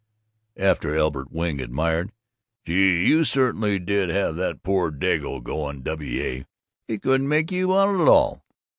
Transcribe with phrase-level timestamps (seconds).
[0.57, 2.11] Afterward Elbert Wing admired,
[2.65, 6.23] "Gee, you certainly did have that poor Dago going, W.
[6.23, 6.45] A.
[6.87, 8.43] He couldn't make you out at all!"